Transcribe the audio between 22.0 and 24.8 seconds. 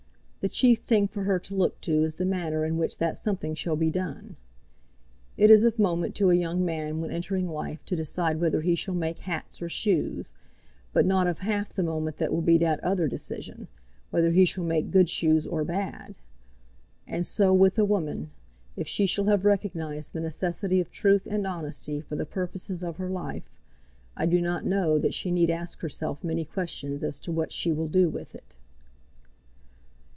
for the purposes of her life, I do not